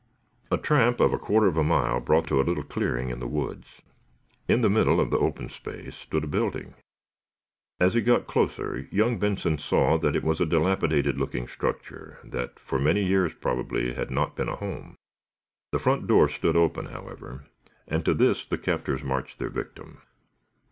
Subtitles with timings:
[0.51, 3.19] A tramp of a quarter of a mile brought them to a little clearing in
[3.19, 3.83] the woods.
[4.47, 6.73] In the middle of the open space stood a building.
[7.79, 12.57] As he got closer young Benson saw that it was a dilapidated looking structure that
[12.57, 14.95] for many years, probably, had not been a home.
[15.71, 17.43] The front door stood open, however,
[17.87, 20.01] and to this the captors marched their victim.